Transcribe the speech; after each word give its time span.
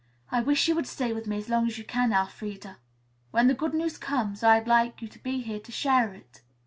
"I 0.31 0.41
wish 0.41 0.67
you 0.67 0.73
would 0.73 0.87
stay 0.87 1.13
with 1.13 1.27
me 1.27 1.37
as 1.37 1.47
long 1.47 1.67
as 1.67 1.77
you 1.77 1.83
can, 1.83 2.11
Elfreda. 2.11 2.77
When 3.29 3.47
the 3.47 3.53
good 3.53 3.75
news 3.75 3.99
comes, 3.99 4.41
I'd 4.41 4.65
like 4.67 4.99
you 4.99 5.07
to 5.07 5.19
be 5.21 5.41
here 5.41 5.59
to 5.59 5.71
share 5.71 6.11
it." 6.15 6.41